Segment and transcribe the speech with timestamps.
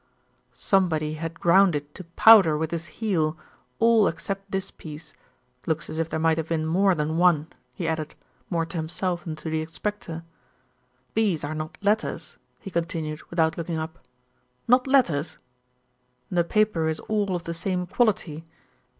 [0.55, 3.37] "Somebody had ground it to powder with his heel,
[3.77, 5.13] all except this piece.
[5.67, 8.15] Looks as if there might have been more than one," he added
[8.49, 10.23] more to himself than to the inspector.
[11.13, 13.99] "These are not letters," he continued without looking up.
[14.67, 15.37] "Not letters?"
[16.31, 18.43] "The paper is all of the same quality.